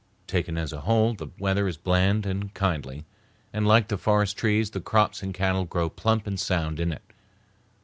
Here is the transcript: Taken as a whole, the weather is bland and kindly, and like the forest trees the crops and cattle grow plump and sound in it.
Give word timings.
Taken 0.25 0.57
as 0.57 0.73
a 0.73 0.81
whole, 0.81 1.13
the 1.13 1.27
weather 1.37 1.67
is 1.67 1.77
bland 1.77 2.25
and 2.25 2.51
kindly, 2.55 3.05
and 3.53 3.67
like 3.67 3.87
the 3.87 3.99
forest 3.99 4.35
trees 4.35 4.71
the 4.71 4.81
crops 4.81 5.21
and 5.21 5.31
cattle 5.31 5.63
grow 5.65 5.91
plump 5.91 6.25
and 6.25 6.39
sound 6.39 6.79
in 6.79 6.91
it. 6.91 7.13